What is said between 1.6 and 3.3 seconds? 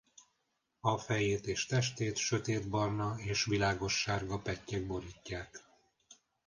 testét sötétbarna